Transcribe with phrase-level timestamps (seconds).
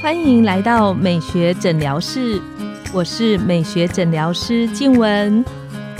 [0.00, 2.40] 欢迎来到美学诊疗室，
[2.92, 5.44] 我是美学诊疗师静文，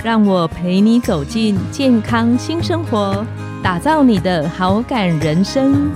[0.03, 3.25] 让我陪你走进健康新生活，
[3.61, 5.91] 打造你的好感人生。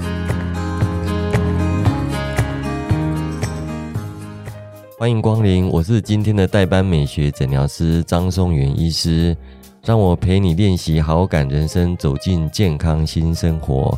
[5.00, 9.36] 欢迎光临，我是今天的代班美学诊疗师张松元医师，
[9.84, 13.98] 让我陪你练习好感人生，走进健康新生活。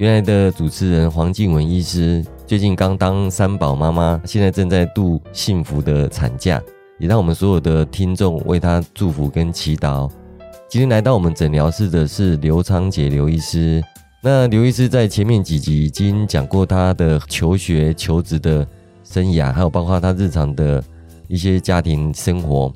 [0.00, 6.58] 原来的主持人黄静雯医师最近刚当三宝妈妈，现在正在度幸福的产假，
[6.98, 10.10] 也让我们所有的听众为她祝福跟祈祷。
[10.70, 13.84] 今天来到我们诊疗室的是刘昌杰刘医师。
[14.22, 18.66] 那刘医师在前面几集已经讲过他的求学求职的
[19.04, 20.82] 生涯，还有包括他日常的
[21.28, 22.72] 一些家庭生活。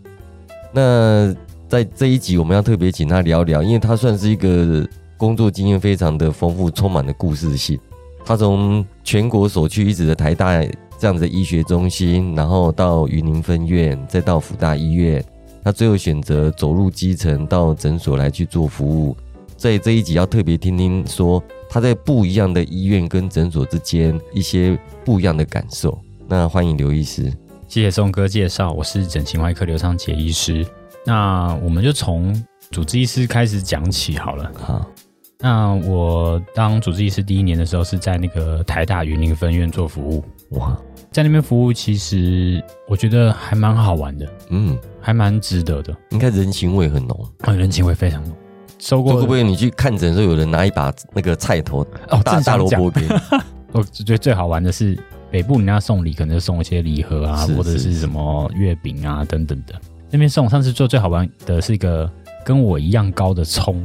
[0.73, 1.35] 那
[1.71, 4.87] 在这一集我们要特别请他聊聊，因为他算是一个。
[5.17, 7.79] 工作经验非常的丰富，充满了故事性。
[8.25, 10.59] 他从全国首屈一指的台大
[10.99, 15.23] 这样子的医学中心，然后到云林分院，再到福大医院，
[15.63, 19.17] 他最后选择走入基层，到诊所来去做服务。
[19.57, 25.99] 在这一集要特别听听说他在不一样的医院跟诊所之间一些不一样的感受。
[26.27, 27.31] 那欢迎刘医师，
[27.69, 30.67] 谢谢宋哥介绍，我是整形外科刘昌杰医师。
[31.05, 32.35] 那我们就从
[32.71, 34.51] 主治医师开始讲起好了。
[34.59, 34.94] 好。
[35.41, 40.25] 那我当主治医师第一年的时候，是在那个台大云林分院做服务。
[40.51, 40.79] 哇，
[41.11, 45.95] 在那边服务，其实我觉得还蛮好玩的，嗯，还蛮值得的。
[46.11, 48.33] 应该人情味很浓，啊人情味非常浓。
[48.79, 53.09] 收过会不会你去看诊的时候，有人拿一把那个菜头哦，大大萝卜给你？
[53.73, 54.97] 我觉得最好玩的是
[55.31, 59.75] 北部人家送礼，可能送一些礼盒啊，或者是什么月饼啊等等的。
[60.11, 62.09] 那边送上次做最好玩的是一个
[62.45, 63.85] 跟我一样高的葱。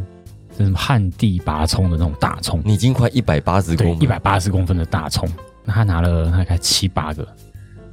[0.65, 5.27] 什么旱地拔葱的那种大葱，你已经快一百八十公，一百八十公分的大葱，
[5.65, 7.27] 那他拿了大概七八个，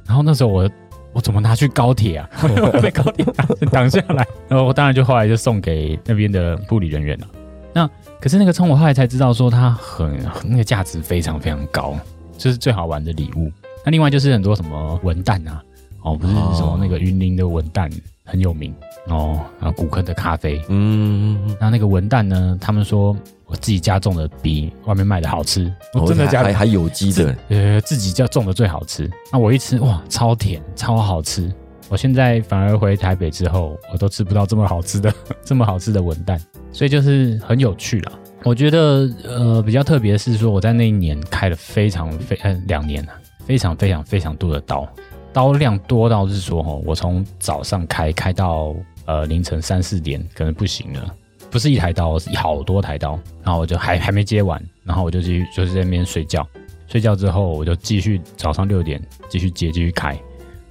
[0.05, 0.69] 然后那时候我
[1.13, 2.29] 我怎么拿去高铁啊？
[2.81, 3.25] 被高铁
[3.71, 7.27] 挡下来，然后我当然就后来就送给那边的护理人员了。
[7.73, 7.89] 那
[8.19, 11.95] 可是那个葱，我后来才知道说它很那个价值非常非常高，
[12.37, 13.51] 就是最好玩的礼物。
[13.85, 15.63] 那另外就是很多什么文旦啊，
[16.01, 17.89] 哦，不是什么那个云林的文旦
[18.27, 18.71] 很有名。
[19.07, 22.57] 哦，然后古坑的咖啡，嗯，那那个文旦呢？
[22.59, 23.15] 他们说
[23.45, 25.73] 我自己家种的比外面卖的好吃，
[26.05, 29.09] 真的家里还有机的，呃，自己家种的最好吃。
[29.31, 31.49] 那我一吃，哇，超甜，超好吃。
[31.87, 36.37] 我现在反而回台北之后，我都吃不到这么好吃的， 这么好吃的文旦，
[36.73, 38.11] 所以就是很有趣了。
[38.43, 43.13] 我觉得，呃，比较特别的是说，我在那一年开了非常非呃两年啊，
[43.45, 44.85] 非常非常非常多的刀，
[45.31, 48.75] 刀量多到是说，哈，我从早上开开到。
[49.07, 51.15] 呃，凌晨三四点可能不行了，
[51.49, 53.17] 不是一台刀，是好多台刀。
[53.41, 56.45] 然后我就还还没接完，然后我就继续就是在那边睡觉。
[56.87, 60.19] 睡觉之后，我就继续早上六点继续接，继续开。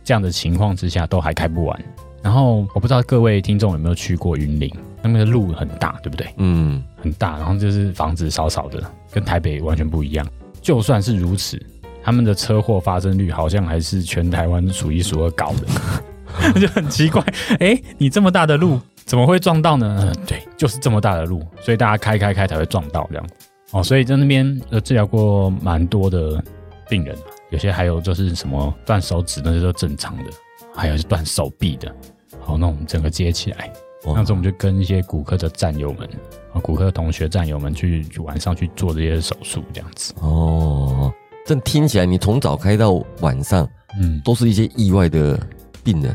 [0.05, 1.85] 这样的情况之下，都还开不完。
[2.23, 6.29] 然后我不知道各位听众有没有去过云林，那边的路很大，对不对？
[6.37, 7.39] 嗯，很大。
[7.39, 10.29] 然后就是房子少少的，跟台北完全不一样。
[10.61, 11.59] 就算是如此，
[12.07, 16.55] 他们的车祸发生率好像还是全台湾数一数二高的。
[16.61, 17.21] 就很奇怪，
[17.59, 19.99] 哎，你这么大的路怎么会撞到呢？
[20.01, 23.27] 嗯，对，就是这么大的路，所以大家开开开才会撞到这样。
[23.73, 26.41] 哦，所以在那边呃治疗过蛮多的
[26.89, 27.17] 病人，
[27.51, 30.31] 有些还有就是什么断手指那些都正常的，
[30.77, 31.93] 还有是断手臂的。
[32.39, 33.69] 好，那我们整个接起来，
[34.05, 36.09] 那时候我们就跟一些骨科的战友们，
[36.53, 40.15] 啊，骨科同学战友们去晚上去做这些手术这样子。
[40.21, 41.13] 哦，
[41.47, 43.67] 这听起来你从早开到晚上，
[44.01, 45.39] 嗯，都是一些意外的
[45.85, 46.15] 病人。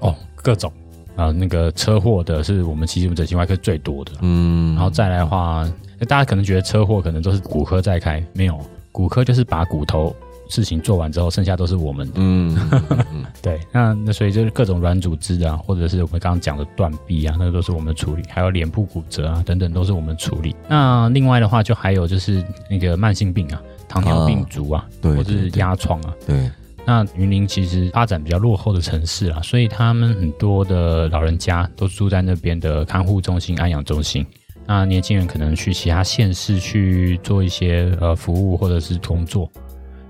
[0.00, 0.72] 哦，各种。
[1.16, 5.64] 啊，那个车祸的是我们其实整形外科最多的，嗯，然后再来的话，
[6.08, 8.58] 大家可能觉得车祸可能都是骨科在开，没有，
[8.90, 10.12] 骨科就是把骨头
[10.48, 12.58] 事情做完之后，剩下都是我们的，嗯，
[13.40, 20.56] 对，那那所以就是各种软组织啊，或者是我们刚刚讲的断臂啊，那都是我们处理，还有脸部骨折啊等等都是我们处理。
[20.68, 23.62] 那另外的话，就还有就是那个慢性病啊，
[24.02, 26.50] 糖尿病足啊，对，或者是压疮啊，对。
[26.86, 34.26] 那云林其实发展比较落后的城市啊，所以他们很多的老人家都住在那边的看护中心、安养中心。
[34.66, 39.50] 那年轻人可能去其他县市去做一些呃服务或者是工作，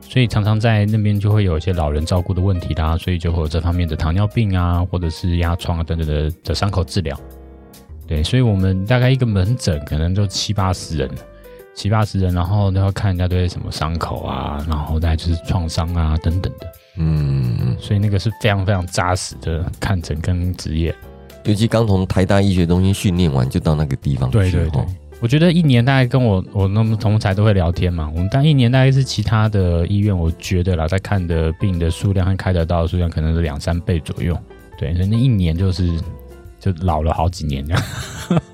[0.00, 7.16] 所以常常在那边就会有一些老人照顾的问题啦，所以就会有这方面的糖尿病啊，或者是压疮啊等等的的伤口治疗。
[8.06, 11.08] 对，所以我们大概一个门诊可能就七八十人。
[11.74, 20.94] 七八十人，然后都要看人家对什么伤口啊，然后再就是创伤啊等等的，嗯，所以那个是非常非常扎实的看诊跟职业。
[21.44, 24.38] 尤其刚从台大医学中心训练完，就到那个地方去。
[24.38, 24.82] 对对对，
[25.20, 34.34] 我觉得一年大概跟我我那么同才都会聊天嘛，我们但一年大概是其他的医院，我觉得啦，在看的病的数量和开得到的数量可能是两三倍左右。
[34.78, 36.00] 对，所以那一年就是
[36.58, 37.82] 就老了好几年这样。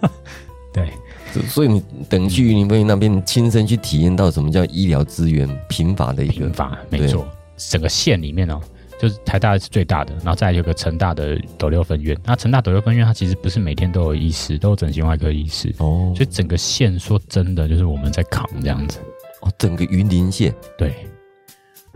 [0.75, 0.89] 对，
[1.33, 8.61] 所所以你等去云林分院那边亲身去体验到什么叫医疗资源贫乏的一个贫乏，没错，整个县里面哦，
[9.01, 12.17] 就是台大是最大的，然后再有个成大的斗六分院。
[12.25, 16.13] 那成大斗六分院它其实不是每天都有医师，都有整形外科医师，哦。
[16.17, 18.99] 所以整个县说真的就是我们在扛这样子。
[19.41, 20.95] 哦，整个云林县，对，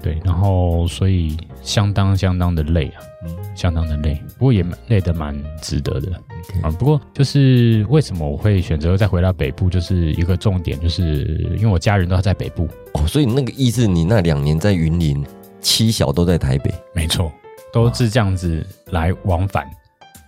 [0.03, 6.13] 对，然后所以相当相当的累啊，嗯相当的累，不过也蛮累的蛮值得的。
[6.63, 11.25] 啊，不过就是为什么我会选择再回到北部，就是一个重点，就是
[11.57, 15.25] 因为我家人都在北部，哦，所以那个意思，你那两年在云林，
[15.61, 17.33] 七小都在台北，没错，
[17.73, 19.67] 都是这样子来往返。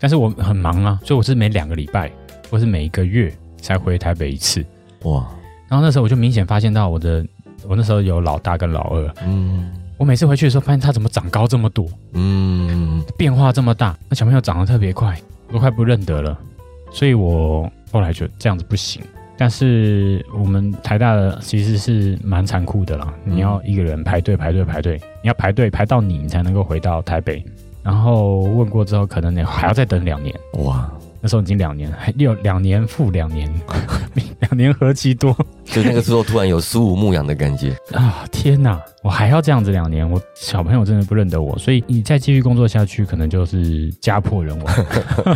[0.01, 2.11] 但是我很忙啊，所以我是每两个礼拜
[2.51, 4.65] 或是每一个月才回台北一次。
[5.03, 5.29] 哇，
[5.69, 7.27] 然后那时候我就明显发现到我的，
[7.69, 15.19] 我那时候有老大跟老二，嗯我每次回去的时候发现他怎么长高这么多，嗯，变化这么大，那小朋友长得特别快，
[15.49, 16.39] 我都快不认得了。
[16.91, 19.03] 所以我后来觉得这样子不行。
[19.39, 27.45] 但是我们台大的其实是蛮残酷的啦，嗯你要一个人排队排队排队，你要排队排到你，你才能够回到台北。
[27.83, 30.35] 然后问过之后，可能你还要再等两年。
[30.65, 30.91] 哇，
[31.27, 33.53] 那时候已经两年，还 六两年负两年，
[34.39, 38.25] 两年何其多就那个时候突然有苏武牧羊的感觉，啊！
[38.31, 44.75] 天哪，我还要这样子两年，我小朋友真的不认得我，所以你再继续工作下去，可能就是家破人亡。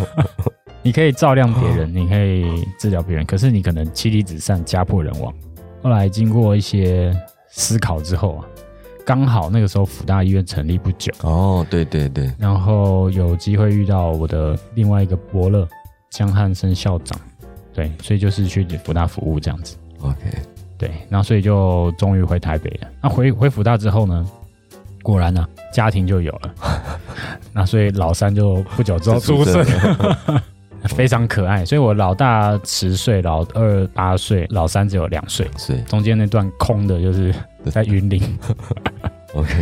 [0.81, 5.35] 你可以照亮别人，你可以治疗别人，可是你可能妻离子散，家破人亡。
[5.83, 7.13] 后来经过一些
[7.49, 8.47] 思考之后啊，
[9.05, 15.69] 刚好那个时候福大医院成立不久，哦，对对对，然后有机会遇到我的另外一个伯乐
[16.11, 17.19] 江汉生校长，
[17.73, 19.77] 对，所以就是去福大服务这样子。
[20.01, 20.17] ，OK，
[20.77, 22.89] 对，然后所以就终于回台北了。
[23.01, 24.29] 那回回辅大之后呢，
[25.03, 26.55] 果然呢、家庭就有了。
[27.55, 29.65] 那所以老三就不久之后出生，
[30.97, 31.65] 非常可爱。
[31.65, 35.49] 所以我老大十岁，老二八岁，老三只有两岁。
[35.57, 37.33] 是中间那段空的就是
[37.71, 38.21] 在云林，
[39.35, 39.55] OK，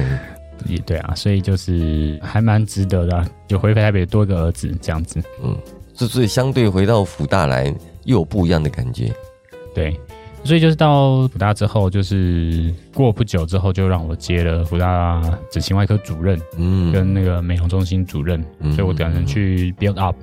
[0.64, 5.22] 也对啊，所以就是还蛮值得的啊、就回台北多一个儿子这样子。
[5.44, 5.54] 嗯，
[5.98, 7.66] 所以所以相对回到福大来，
[8.04, 9.12] 又有不一样的感觉，
[9.74, 9.98] 对，
[10.44, 20.16] 所以就是到福大之后，就是过不久之后，就让我接了福大整形外科主任嗯，跟那个美容中心主任，嗯所以我等人去 build up、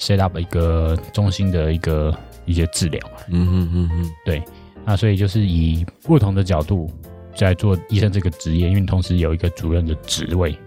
[0.00, 2.12] set up 一个中心的一个
[2.44, 3.00] 一些治疗。
[3.28, 4.42] 嗯嗯嗯嗯，对
[4.84, 6.90] 那所以就是以不同的角度
[7.36, 10.58] 在做医生这个职业，因为同时有一个主任的职位。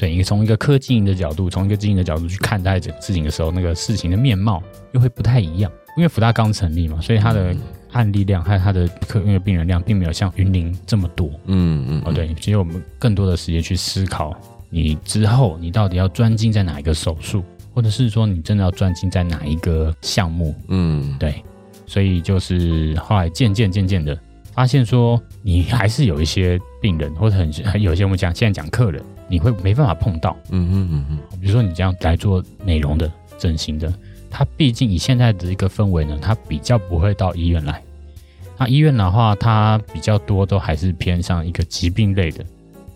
[0.00, 4.62] 对，你从一个科技营的角度，从一个经营的角度去看待这事情的时候，那个事情的面貌
[4.92, 5.70] 又会不太一样。
[5.94, 7.54] 因为福大刚成立嘛，所以它的
[7.92, 11.28] 案例量还有它的客因为病人量并没有像云林这么多。
[11.44, 14.34] 嗯嗯，哦，对，其实我们更多的时间去思考，
[14.70, 17.44] 你之后你到底要专精在哪一个手术，
[17.74, 20.54] 或者是说你真的要专精在哪一个项目？
[20.68, 21.44] 嗯，对，
[21.86, 24.18] 所以就是后来渐渐渐渐的
[24.54, 30.36] 发现说，你还是有一些病人，或者很很有些我们讲现在讲客人，你会没办法碰到。
[30.50, 33.92] 嗯嗯嗯嗯，比如说你这样来做美容的、整形的，
[34.28, 37.82] 它毕竟以现在的一个氛围呢，它比较不会到医院来。
[38.58, 42.44] 那医院的话，它比较多都还是偏向一个疾病类的、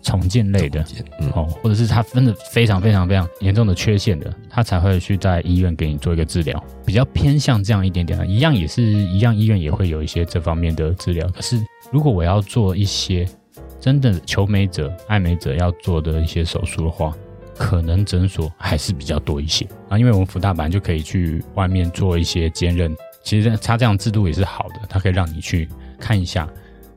[0.03, 0.85] 重建类的
[1.19, 8.27] 嗯哦，或者是它分的非常非常非常严重的缺陷的，它才会去在医院给你做一个治疗，比较偏向这样一点点的。
[8.27, 11.27] 一样也是一样，医院也会有一些这方面的治疗。
[11.29, 11.59] 可是
[11.91, 13.27] 如果我要做一些
[13.85, 17.15] 真的求美者、爱美者要做的一些手术的话，
[17.55, 26.49] 可能诊所还是比较多一些啊，因为我们福大本来就可以去外面做一些兼任，其实它这样制度也是好的，它可以让你去看一下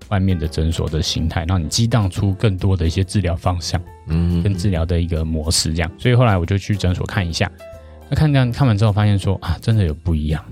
[0.09, 5.92] 外面的诊所的形态，让你激荡出更多的一些治疗方向嗯跟治疗的一个模式，这样。
[5.99, 7.52] 所以后来我就去诊所看一下，
[8.09, 10.42] 那看这样看完之后发现说啊，真的有不一样。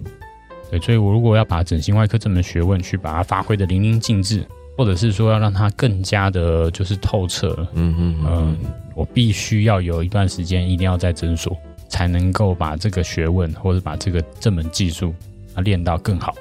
[0.70, 4.44] 对，所以我如果要把整形外科这门学问去把它发挥的淋漓尽致，
[4.76, 8.56] 或者是说要让它更加的就是透彻，嗯嗯嗯嗯，
[8.94, 11.56] 我必须要有一段时间一定要在诊所，
[11.88, 15.14] 才能够把这个学问或者把这个这门技术
[15.54, 16.34] 啊练到更好。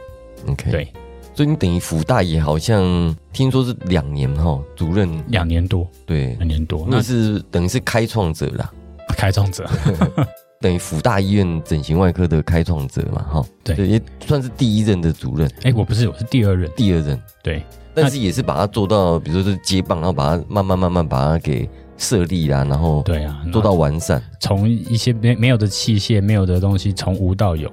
[0.47, 0.87] ，OK，对，
[1.33, 5.09] 所以你等于福大也好像听说是两年哈，主任。
[5.27, 8.71] 两年多，对，两年多，那那是等于是开创者啦，
[9.17, 9.69] 开创者，
[10.59, 13.75] 等于福大医院整形外科的开创者嘛哈，对。
[13.87, 17.63] 也算是第一任的主任，哎，我不是，我是第二任，第二任，对，
[17.95, 27.71] 但是也是把它做到，比如说是接棒，然后把它慢慢慢慢把它给设立啦，然后对啊，做到完善，从一些没没有的器械、没有的东西，从无到有，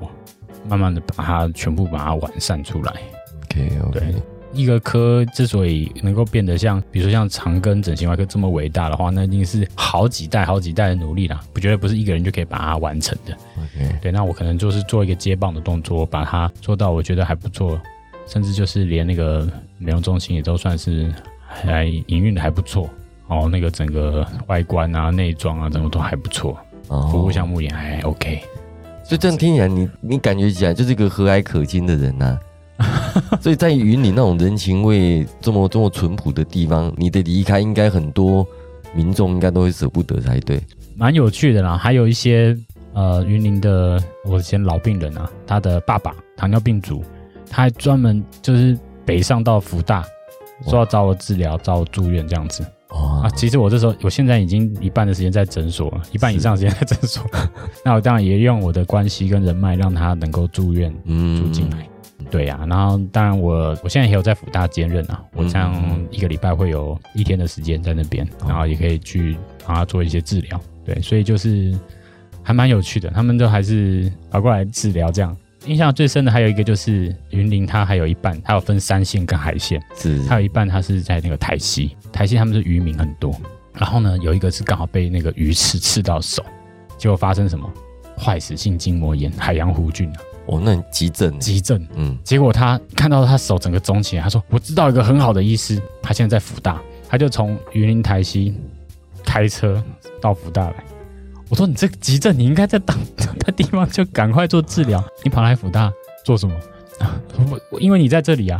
[0.68, 2.92] 慢慢的把它全部把它完善出来。
[3.44, 4.14] OK OK，对
[4.54, 13.32] 一个科之所以能够变得像，比如说像长庚整形外科这么伟大的话，那一定是好几代、好几代的努力啦，不觉得不是一个人就可以把它完成的。
[13.56, 17.80] OK，对，那我可能就是做一个接棒的动作，把它做到我觉得还不错，
[18.26, 19.46] 甚至就是连那个
[19.78, 21.12] 美容中心也都算是
[21.46, 22.88] 还营运的还不错。
[23.28, 28.42] 哦，那个整个外观啊、内装啊，整个都还不错，哦服务项目也还 OK。
[29.04, 32.38] 所以这样听起来你，你感觉起来就是一个和蔼可亲的人呐、
[33.40, 38.46] 所以在云林那种人情味这么这么淳朴的地方，你的离开应该很多
[38.94, 40.60] 民众应该都会舍不得才对。
[40.94, 41.76] 蛮有趣的啦。
[41.76, 42.54] 还有一些
[42.92, 47.02] 呃云林的我以前老病人啊，他的爸爸糖尿病足，
[47.48, 50.04] 他还专门就是北上到福大，
[50.66, 53.30] 说要找我治疗，找我住院这样子哦啊。
[53.30, 57.24] 其实我这时候我现在已经一半的时间在诊所了，一半以上的时间在诊所。
[57.84, 61.86] 那我当然也用我的关系跟人脉，让他能够住院嗯住进来。
[62.30, 70.58] 对呀、然后当然我我现在也有在福大兼任啊，我这样嗯一个礼拜会有一天的时间在那边，哦然后也可以去帮他做一些治疗。
[70.82, 71.76] 对，所以就是
[72.42, 75.36] 还蛮有趣的，他们都还是跑过来治疗这样。
[75.66, 80.22] 印象最深的还有一个就是云林，它还有一半，它有分山线跟海线，是。
[80.24, 83.34] 还有一半它是在那个台西，台西他们是渔民很多，
[83.74, 86.44] 然后呢有一个是刚好被那个鱼刺刺到手，
[86.98, 87.70] 结果发生什么？
[88.18, 90.16] 坏死性筋膜炎、海洋弧菌啊，
[90.46, 91.84] 哦，那很急诊，急症。
[91.94, 98.54] 嗯，结果他看到他手整个肿起来，他说：“我知道一个很好的医师，他现在在福大，他就从云林台西
[99.24, 99.82] 开车
[100.20, 100.84] 到福大来。”
[101.52, 102.98] 我说：“你这个急症，你应该在当
[103.44, 105.92] 的地方就赶快做治疗，你跑来福大
[106.24, 106.56] 做什么？
[107.50, 108.58] 我我因为你在这里啊。”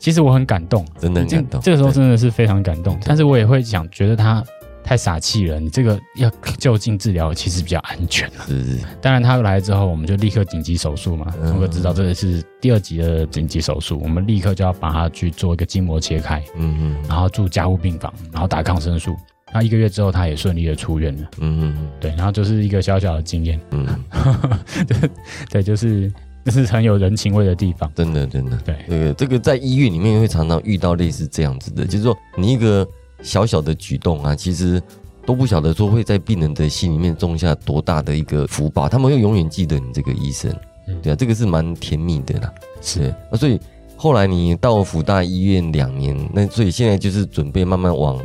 [0.00, 1.60] 其实我很感动，真的很感动。
[1.60, 4.42] 这个时候真的是非常感动，但是我也会想，觉得他
[4.82, 5.60] 太傻气了。
[5.60, 8.44] 你这个要就近治疗，其实比较安全了。
[8.46, 11.32] 是是，当然，他来之后，我们就立刻紧急手术嘛。
[11.40, 19.16] 嗯钟哥知道这个是第二级的紧急手术，我们立刻就要把他去做一个筋膜切开，嗯嗯然后住加护病房，然后打抗生素。
[19.52, 21.28] 然后一个月之后，他也顺利的出院了。
[21.40, 23.86] 嗯嗯嗯对，然后就是一个小小的经验，嗯
[24.88, 25.10] 嗯，
[25.50, 26.12] 对，就是
[26.44, 27.90] 这是很有人情味的地方。
[27.94, 28.56] 真的真的。
[28.58, 32.86] 对，这个这个在医院里面会常常遇到类似这样子的，就是说你一个
[33.22, 34.80] 小小的举动啊，其实
[35.26, 40.50] 都不晓得说会在病人的心里面种下多大的一个福报，他们会永远记得你这个医生。
[40.86, 42.50] 嗯对啊，这个是蛮甜蜜的啦。
[42.80, 43.60] 是，那所以
[43.94, 48.18] 后来你到福大医院两年，那所以现在就是准备慢慢往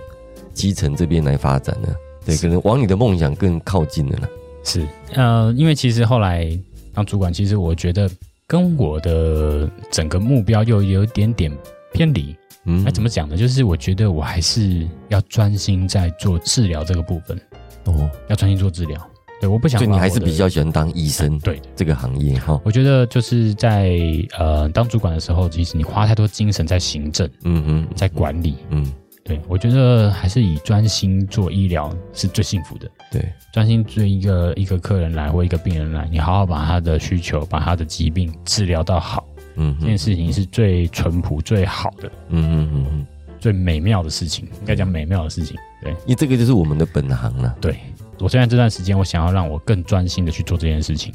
[0.54, 1.90] 基层这边来发展呢。
[2.26, 4.28] 对，可能往你的梦想更靠近了呢。
[4.64, 6.58] 是，呃，因为其实后来
[6.94, 8.10] 当主管，其实我觉得
[8.48, 11.52] 跟我的整个目标又有一点点
[11.92, 12.36] 偏离。
[12.66, 13.36] 嗯那怎么讲呢？
[13.36, 17.38] 就是我觉得我还是要专心在做治疗这个部分，
[17.84, 18.10] 哦？
[18.30, 18.98] 要专心做治疗。
[19.42, 21.62] 对，我不想所以你还是比较喜欢当医生对。
[21.76, 22.58] 这个行业哈。
[22.64, 24.00] 我觉得就是在
[24.40, 28.56] 呃当主管的时候，其实你花太多精神在行政、嗯嗯，在管理。
[28.70, 28.90] 嗯，
[29.24, 32.90] 对我觉得还是以专心做医疗是最幸福的。
[33.12, 39.26] 对，专心对一个一个客人来或一个病人来，你好好把他的需求、把他的疾病治疗到好，
[39.56, 43.08] 嗯这件事情是最淳朴、最好的、嗯嗯嗯嗯，
[43.40, 44.46] 最美妙的事情。
[44.60, 45.56] 应该讲美妙的事情。
[45.82, 47.56] 对因为这个就是我们的本行了。
[47.62, 47.78] 对，
[48.20, 51.14] 我虽然这段时间，我想要让我更专心的去做这件事情。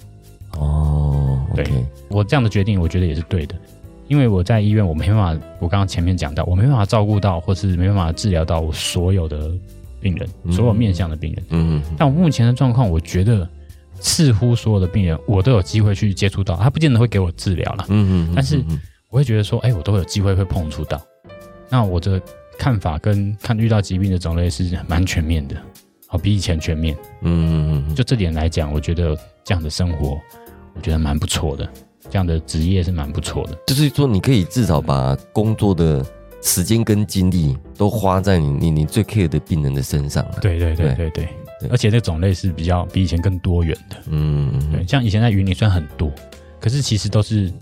[0.57, 1.67] 哦对
[2.09, 3.55] 我这样的决定，我觉得也是对的，
[4.09, 9.51] 因为我在医院，我没办法，我刚刚前面讲到，我没办法照顾到，或是没办法治疗到我所有的
[10.01, 11.45] 病人，嗯所有面向的病人。
[11.51, 13.49] 嗯嗯但我目前的状况，我觉得
[14.01, 21.01] 似乎所有的病人，我都有机会去接触到，他不见得会给我治疗了，嗯嗯，但是嗯我会觉得说，哎，我都有机会会碰触到。
[21.71, 22.21] 那我的
[22.59, 25.57] 看法跟看遇到疾病的种类是蛮全面的，
[26.07, 26.97] 好，比以前全面。
[27.23, 30.19] 嗯嗯嗯，就这点来讲，我觉得这样的生活，
[30.75, 31.69] 我觉得蛮不错的，
[32.11, 33.59] 这样的职业是蛮不错的。
[33.67, 36.05] 就是说你可以至少把工作的
[36.43, 41.29] 时间跟精力都花在你你你最 care 的病人的身上了。，对对对对对
[41.71, 43.97] 而且这种类是比较比以前更多元的。
[44.09, 46.09] 嗯嗯对，像以前在云里虽然很多，
[46.61, 47.53] 可是其实都是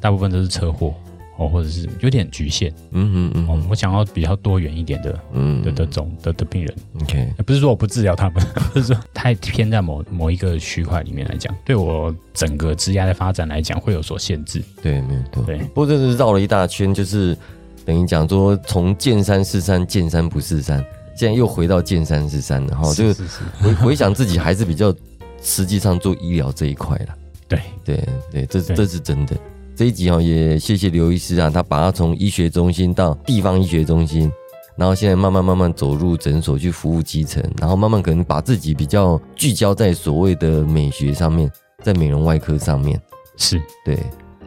[0.00, 0.92] 大部分都是车祸
[1.38, 14.62] 哦，或者是有点局限嗯嗯嗯，哦我想要比较多元一点的嗯的的种的的病人，OK，不是说我不治疗他们， 不是说太偏在某某一个区块里面来讲，对我整个职业的发展来讲会有所限制。
[14.82, 15.42] 对，没有错。
[15.44, 17.36] 对不过这是绕了一大圈，就是
[17.84, 20.82] 等于讲说从见山是山，见山不是山，
[21.16, 22.94] 现在又回到见山是山然后。
[22.94, 23.12] 就
[23.60, 24.94] 回回想自己还是比较
[25.42, 27.14] 实际上做医疗这一块了。
[27.48, 29.36] 对对对，这这是真的。
[29.76, 34.32] 这一集哦，也谢谢刘医师啊，他把他从医学中心到地方医学中心，
[34.74, 41.50] 然后现在慢慢慢慢走入诊所去服务基层，然后慢慢可能把自己比较聚焦在所谓的美学上面，
[41.82, 42.98] 在美容外科上面。
[43.36, 43.96] 是对，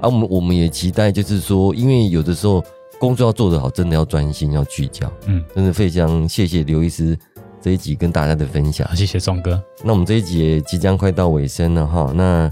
[0.01, 2.63] 啊，我们我们也期待，就是说，因为有的时候
[3.00, 5.07] 工作要做得好，真的要专心，要聚焦。
[5.27, 7.15] 嗯，真的非常谢谢刘医师
[7.62, 8.95] 这一集跟大家的分享好，。
[8.95, 12.12] 谢谢宋哥，那我们这一集也即将快到尾声了哈。
[12.15, 12.51] 那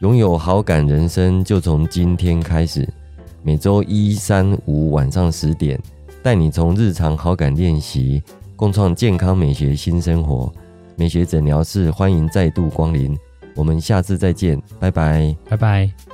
[0.00, 2.88] 拥有好感人生，就从今天开始，
[3.42, 5.78] 每周一、三、五晚上十点，
[6.22, 8.22] 带你从日常好感练习，
[8.56, 10.50] 共创健康美学新生活。
[10.96, 13.14] 美学诊疗室欢迎再度光临，
[13.54, 15.36] 我们下次再见，拜拜。
[15.46, 16.09] 拜拜。